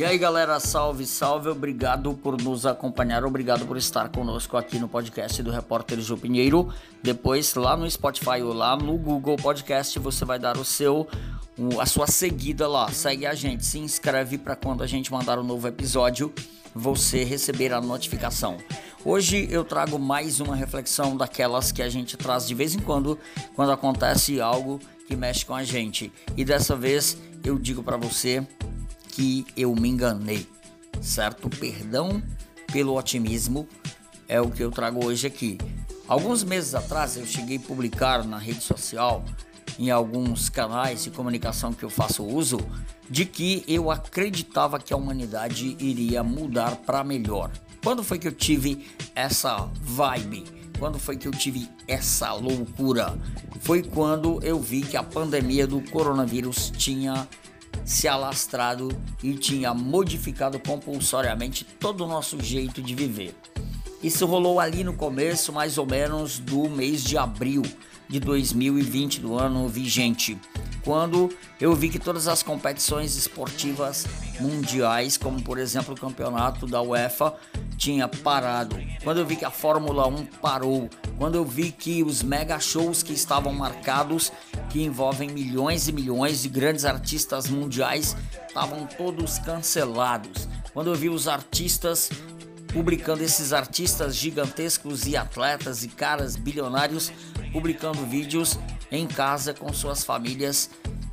[0.00, 4.88] E aí galera, salve, salve, obrigado por nos acompanhar, obrigado por estar conosco aqui no
[4.88, 6.72] podcast do Repórter Gil Pinheiro.
[7.02, 11.06] Depois lá no Spotify ou lá no Google Podcast você vai dar o seu
[11.78, 15.42] a sua seguida lá, segue a gente, se inscreve para quando a gente mandar um
[15.42, 16.32] novo episódio
[16.74, 18.56] você receber a notificação.
[19.04, 23.18] Hoje eu trago mais uma reflexão daquelas que a gente traz de vez em quando,
[23.54, 26.10] quando acontece algo que mexe com a gente.
[26.38, 28.46] E dessa vez eu digo para você
[29.10, 30.46] que eu me enganei,
[31.00, 31.48] certo?
[31.48, 32.22] Perdão
[32.72, 33.66] pelo otimismo
[34.28, 35.58] é o que eu trago hoje aqui.
[36.06, 39.24] Alguns meses atrás eu cheguei a publicar na rede social,
[39.78, 42.58] em alguns canais de comunicação que eu faço uso,
[43.08, 47.50] de que eu acreditava que a humanidade iria mudar para melhor.
[47.82, 50.44] Quando foi que eu tive essa vibe?
[50.78, 53.18] Quando foi que eu tive essa loucura?
[53.60, 57.28] Foi quando eu vi que a pandemia do coronavírus tinha
[57.84, 58.88] se alastrado
[59.22, 63.34] e tinha modificado compulsoriamente todo o nosso jeito de viver.
[64.02, 67.62] Isso rolou ali no começo, mais ou menos, do mês de abril
[68.08, 70.38] de 2020, do ano vigente,
[70.84, 74.06] quando eu vi que todas as competições esportivas
[74.38, 77.34] mundiais, como por exemplo o campeonato da UEFA,
[77.76, 78.76] tinha parado.
[79.02, 83.02] Quando eu vi que a Fórmula 1 parou, quando eu vi que os mega shows
[83.02, 84.32] que estavam marcados,
[84.70, 90.48] que envolvem milhões e milhões de grandes artistas mundiais, estavam todos cancelados.
[90.72, 92.10] Quando eu vi os artistas
[92.72, 97.12] publicando esses artistas gigantescos e atletas e caras bilionários
[97.52, 98.58] publicando vídeos
[98.90, 100.70] em casa com suas famílias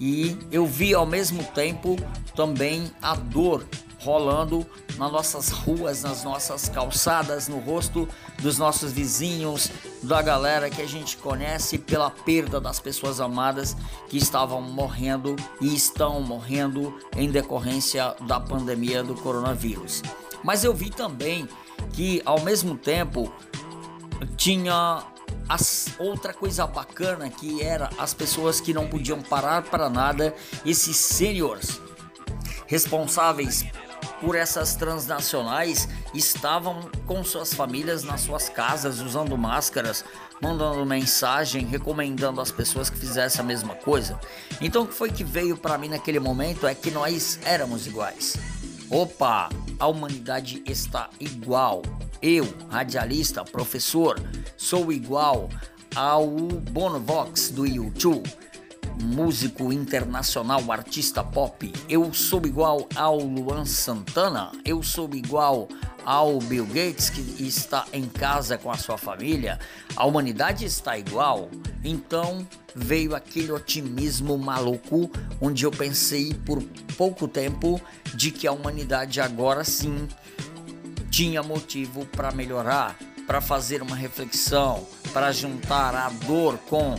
[0.00, 1.96] e eu vi ao mesmo tempo
[2.34, 3.66] também a dor
[3.98, 8.08] rolando nas nossas ruas, nas nossas calçadas, no rosto
[8.40, 9.70] dos nossos vizinhos,
[10.02, 13.76] da galera que a gente conhece pela perda das pessoas amadas
[14.08, 20.02] que estavam morrendo e estão morrendo em decorrência da pandemia do coronavírus.
[20.42, 21.46] Mas eu vi também
[21.92, 23.30] que ao mesmo tempo
[24.36, 25.02] tinha
[25.50, 30.32] as, outra coisa bacana que era as pessoas que não podiam parar para nada,
[30.64, 31.80] esses seniors
[32.68, 33.64] responsáveis
[34.20, 40.04] por essas transnacionais estavam com suas famílias nas suas casas usando máscaras,
[40.40, 44.20] mandando mensagem, recomendando às pessoas que fizessem a mesma coisa.
[44.60, 48.36] Então o que foi que veio para mim naquele momento é que nós éramos iguais.
[48.88, 49.48] Opa,
[49.80, 51.82] a humanidade está igual.
[52.22, 54.20] Eu, radialista, professor,
[54.54, 55.48] sou igual
[55.96, 58.30] ao Bono Vox do YouTube,
[59.02, 61.72] músico internacional, artista pop.
[61.88, 64.52] Eu sou igual ao Luan Santana.
[64.66, 65.66] Eu sou igual
[66.04, 69.58] ao Bill Gates que está em casa com a sua família.
[69.96, 71.48] A humanidade está igual.
[71.82, 75.10] Então veio aquele otimismo maluco
[75.40, 76.62] onde eu pensei por
[76.98, 77.80] pouco tempo
[78.14, 80.06] de que a humanidade agora sim
[81.10, 86.94] tinha motivo para melhorar, para fazer uma reflexão, para juntar a dor com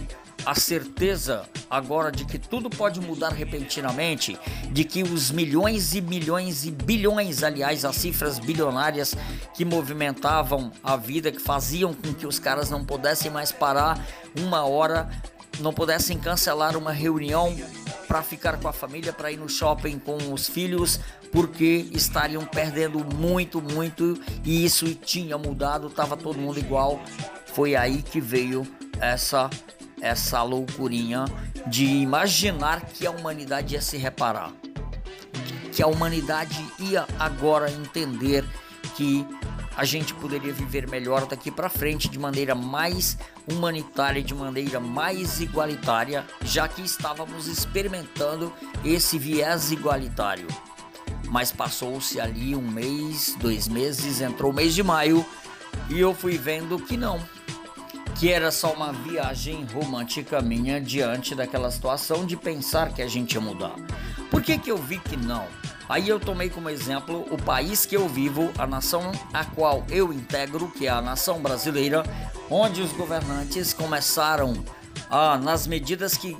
[0.46, 4.38] a certeza agora de que tudo pode mudar repentinamente,
[4.72, 9.16] de que os milhões e milhões e bilhões, aliás, as cifras bilionárias
[9.54, 14.06] que movimentavam a vida, que faziam com que os caras não pudessem mais parar
[14.38, 15.10] uma hora,
[15.62, 17.56] não pudessem cancelar uma reunião
[18.08, 21.00] para ficar com a família, para ir no shopping com os filhos,
[21.32, 27.02] porque estariam perdendo muito, muito e isso tinha mudado, tava todo mundo igual.
[27.54, 28.68] Foi aí que veio
[29.00, 29.50] essa
[30.02, 31.26] essa loucurinha
[31.68, 34.52] de imaginar que a humanidade ia se reparar,
[35.72, 38.44] que a humanidade ia agora entender
[38.96, 39.26] que
[39.76, 43.18] a gente poderia viver melhor daqui para frente de maneira mais
[43.50, 48.52] humanitária, de maneira mais igualitária, já que estávamos experimentando
[48.84, 50.48] esse viés igualitário.
[51.28, 55.26] Mas passou-se ali um mês, dois meses, entrou o mês de maio
[55.90, 57.20] e eu fui vendo que não,
[58.20, 63.34] que era só uma viagem romântica minha diante daquela situação de pensar que a gente
[63.34, 63.76] ia mudar.
[64.30, 65.48] Por que, que eu vi que não?
[65.91, 70.13] Aí eu tomei como exemplo o país que eu vivo, a nação a qual eu
[70.13, 72.01] integro, que é a nação brasileira,
[72.50, 74.54] onde os governantes começaram
[75.10, 76.38] a, nas medidas que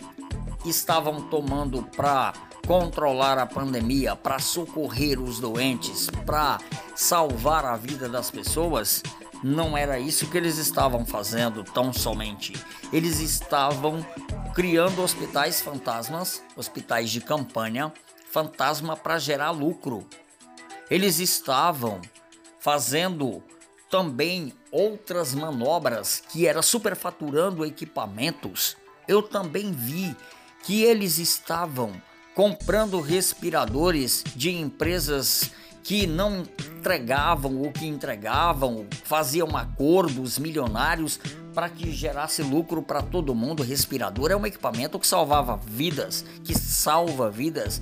[0.66, 2.32] estavam tomando para
[2.66, 6.58] controlar a pandemia, para socorrer os doentes, para
[6.96, 9.04] salvar a vida das pessoas,
[9.44, 12.54] não era isso que eles estavam fazendo tão somente.
[12.94, 14.00] Eles estavam
[14.56, 17.92] criando hospitais fantasmas, hospitais de campanha,
[18.32, 20.08] fantasma para gerar lucro.
[20.90, 22.02] Eles estavam
[22.60, 23.44] fazendo
[23.90, 28.78] também outras manobras que era superfaturando equipamentos.
[29.08, 30.16] Eu também vi
[30.64, 31.92] que eles estavam
[32.34, 35.52] comprando respiradores de empresas
[35.84, 36.44] que não
[36.78, 41.20] entregavam ou que entregavam, faziam acordos milionários
[41.54, 43.62] para que gerasse lucro para todo mundo.
[43.62, 47.82] O respirador é um equipamento que salvava vidas, que salva vidas.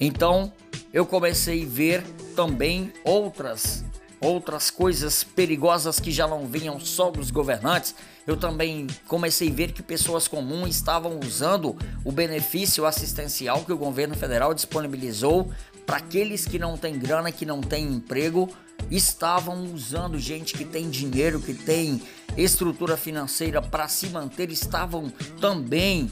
[0.00, 0.52] Então,
[0.92, 2.02] eu comecei a ver
[2.34, 3.84] também outras
[4.20, 7.94] outras coisas perigosas que já não vinham só dos governantes.
[8.26, 13.76] Eu também comecei a ver que pessoas comuns estavam usando o benefício assistencial que o
[13.76, 15.50] governo federal disponibilizou
[15.84, 18.48] para aqueles que não têm grana, que não têm emprego,
[18.90, 22.00] estavam usando gente que tem dinheiro, que tem
[22.36, 26.10] estrutura financeira para se manter, estavam também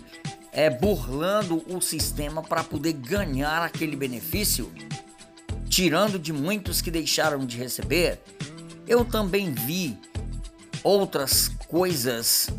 [0.52, 4.70] é, burlando o sistema para poder ganhar aquele benefício,
[5.69, 8.20] tirando de muitos que deixaram de receber.
[8.87, 9.99] Eu também vi
[10.84, 12.50] outras coisas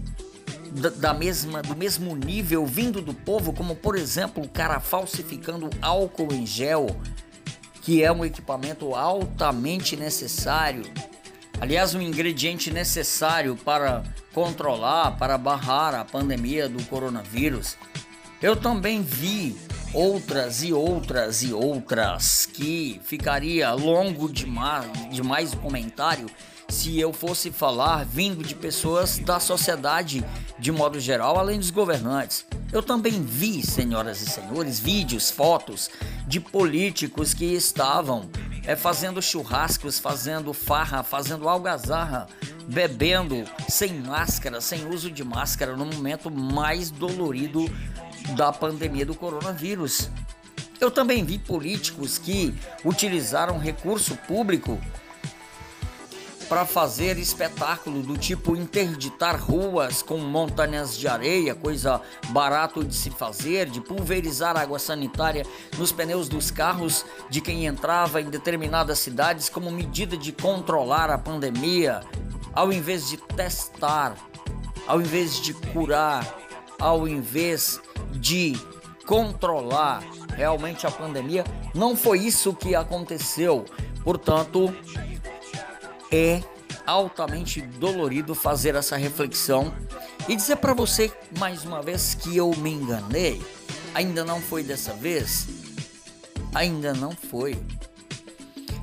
[0.71, 5.69] da, da, mesma do mesmo nível vindo do povo, como por exemplo o cara falsificando
[5.79, 6.87] álcool em gel,
[7.81, 10.83] que é um equipamento altamente necessário.
[11.63, 17.77] Aliás, um ingrediente necessário para controlar, para barrar a pandemia do coronavírus.
[18.41, 19.55] Eu também vi
[19.93, 26.29] outras e outras e outras que ficaria longo demais, demais o comentário
[26.67, 30.21] se eu fosse falar vindo de pessoas da sociedade
[30.59, 32.45] de modo geral, além dos governantes.
[32.73, 35.89] Eu também vi, senhoras e senhores, vídeos, fotos
[36.27, 38.29] de políticos que estavam
[38.65, 42.27] é, fazendo churrascos, fazendo farra, fazendo algazarra,
[42.67, 47.65] bebendo sem máscara, sem uso de máscara, no momento mais dolorido
[48.35, 50.09] da pandemia do coronavírus.
[50.79, 54.79] Eu também vi políticos que utilizaram recurso público
[56.53, 63.09] para fazer espetáculo do tipo interditar ruas com montanhas de areia, coisa barato de se
[63.09, 65.47] fazer, de pulverizar água sanitária
[65.79, 71.17] nos pneus dos carros de quem entrava em determinadas cidades como medida de controlar a
[71.17, 72.01] pandemia,
[72.53, 74.15] ao invés de testar,
[74.85, 76.37] ao invés de curar,
[76.79, 78.53] ao invés de
[79.07, 80.03] controlar
[80.35, 83.65] realmente a pandemia, não foi isso que aconteceu.
[84.03, 84.71] Portanto,
[86.13, 86.43] é
[86.85, 89.73] altamente dolorido fazer essa reflexão
[90.29, 93.41] e dizer para você mais uma vez que eu me enganei.
[93.95, 95.47] Ainda não foi dessa vez?
[96.53, 97.59] Ainda não foi.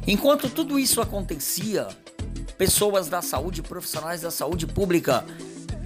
[0.09, 1.87] Enquanto tudo isso acontecia,
[2.59, 5.25] pessoas da saúde, profissionais da saúde pública,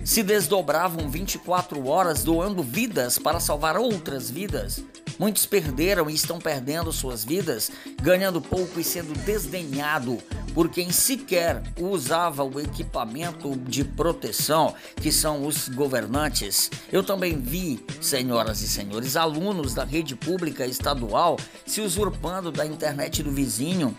[0.02, 4.82] se desdobravam 24 horas doando vidas para salvar outras vidas.
[5.18, 7.70] Muitos perderam e estão perdendo suas vidas,
[8.02, 10.18] ganhando pouco e sendo desdenhado
[10.54, 16.70] por quem sequer usava o equipamento de proteção, que são os governantes.
[16.92, 21.36] Eu também vi, senhoras e senhores, alunos da rede pública estadual
[21.66, 23.96] se usurpando da internet do vizinho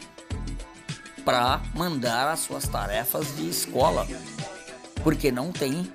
[1.25, 4.07] para mandar as suas tarefas de escola,
[5.03, 5.91] porque não tem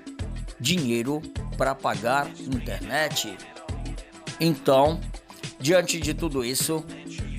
[0.59, 1.21] dinheiro
[1.57, 3.35] para pagar internet.
[4.39, 4.99] Então,
[5.61, 6.83] diante de tudo isso,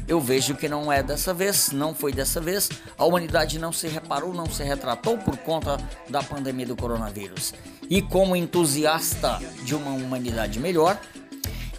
[0.07, 2.71] eu vejo que não é dessa vez, não foi dessa vez.
[2.97, 5.77] A humanidade não se reparou, não se retratou por conta
[6.09, 7.53] da pandemia do coronavírus.
[7.91, 11.01] E como entusiasta de uma humanidade melhor,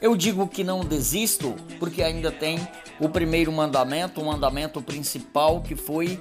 [0.01, 2.60] eu digo que não desisto, porque ainda tem
[3.00, 6.20] o primeiro mandamento, o mandamento principal que foi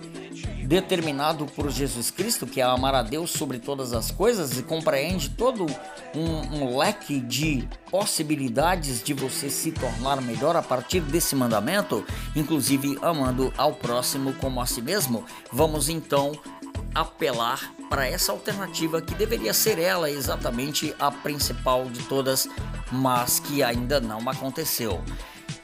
[0.72, 5.28] determinado por Jesus Cristo, que é amar a Deus sobre todas as coisas e compreende
[5.28, 5.66] todo
[6.14, 12.02] um, um, leque de possibilidades de você se tornar melhor a partir desse mandamento,
[12.34, 15.26] inclusive amando ao próximo como a si mesmo.
[15.52, 16.32] Vamos então
[16.94, 22.48] apelar para essa alternativa que deveria ser ela exatamente a principal de todas,
[22.90, 25.02] mas que ainda não aconteceu.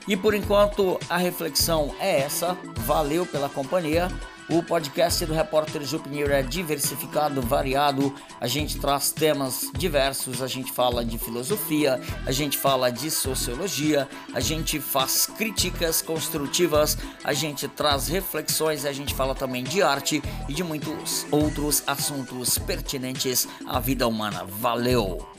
[0.07, 2.59] E por enquanto a reflexão é essa.
[2.85, 4.11] Valeu pela companhia.
[4.51, 8.15] O podcast do Repórter Ju Pinheiro é diversificado, variado.
[8.41, 14.09] A gente traz temas diversos, a gente fala de filosofia, a gente fala de sociologia,
[14.33, 20.23] a gente faz críticas construtivas, a gente traz reflexões, a gente fala também de arte
[20.49, 24.45] e de muitos outros assuntos pertinentes à vida humana.
[24.45, 25.38] Valeu!